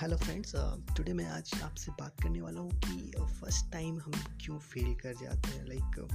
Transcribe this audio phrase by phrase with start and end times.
[0.00, 0.52] Hello friends
[0.96, 5.14] today मैं आज आपसे बात करने वाला हूँ कि फ़र्स्ट टाइम हम क्यों फेल कर
[5.14, 6.06] जाते हैं लाइक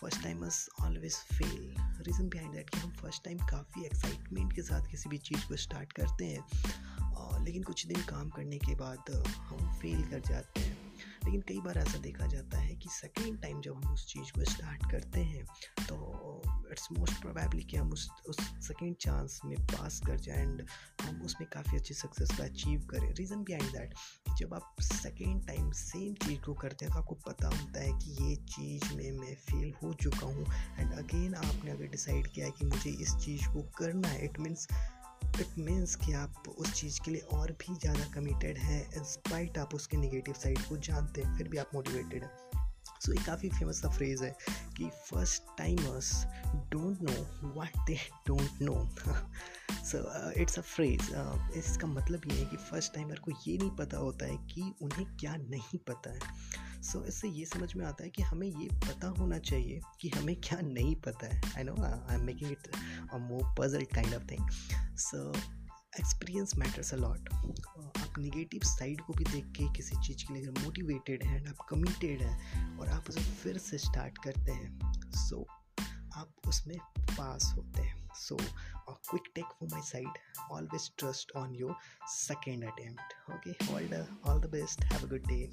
[0.00, 4.62] फ़र्स्ट टाइम मस always fail reason behind that कि हम फ़र्स्ट टाइम काफ़ी एक्साइटमेंट के
[4.62, 8.74] साथ किसी भी चीज़ को स्टार्ट करते हैं uh, लेकिन कुछ दिन काम करने के
[8.74, 10.92] बाद uh, हम फेल कर जाते हैं।
[11.24, 14.44] लेकिन कई बार ऐसा देखा जाता है कि सेकेंड टाइम जब हम उस चीज़ को
[14.44, 15.44] स्टार्ट करते हैं
[15.88, 15.96] तो
[16.72, 18.36] इट्स मोस्ट प्रोबेबली कि हम उस उस
[18.66, 20.62] सेकेंड चांस में पास कर जाए एंड
[21.02, 23.94] हम उसमें काफ़ी अच्छी सक्सेस को अचीव करें। रीज़न बिहाइंड दैट
[24.38, 28.16] जब आप सेकेंड टाइम सेम चीज़ को करते हैं तो आपको पता होता है कि
[28.22, 30.46] ये चीज़ में मैं फेल हो चुका हूँ।
[30.78, 34.38] एंड अगेन आपने अगर डिसाइड किया है कि मुझे इस चीज़ को करना है इट
[34.40, 34.66] मीन्स
[35.40, 39.74] इट मीन्स कि आप उस चीज़ के लिए और भी ज़्यादा कमिटेड हैं इंस्पाइट आप
[39.74, 42.51] उसके निगेटिव साइड को जानते हैं, फिर भी आप मोटिवेटेड हैं।
[43.04, 44.30] सो ये काफ़ी फ़ेमस सा फ्रेज़ है
[44.76, 46.12] कि first timers
[46.72, 48.74] don't know what they don't know
[49.84, 49.98] so
[50.42, 51.08] it's a phrase
[51.56, 55.06] इसका मतलब ये है कि फ़र्स्ट टाइमर को ये नहीं पता होता है कि उन्हें
[55.16, 56.20] क्या नहीं पता है.
[56.82, 60.08] सो so, इससे ये समझ में आता है कि हमें ये पता होना चाहिए कि
[60.08, 61.40] हमें क्या नहीं पता है.
[61.56, 62.68] I know I am making it
[63.14, 64.48] a more puzzle kind of thing
[64.98, 65.28] so
[66.00, 67.28] experience matters a lot
[68.18, 72.22] negative side को भी देख के किसी चीज़ के लिए अगर मोटिवेटेड हैं आप कमिटेड
[72.22, 75.82] हैं और आप उसे फिर से स्टार्ट करते हैं। सो so,
[76.14, 78.36] आप उसमें पास होते हैं। So
[78.90, 80.08] quick take for my side
[80.50, 85.26] always trust on your second attempt okay all the all the best have a good
[85.26, 85.52] day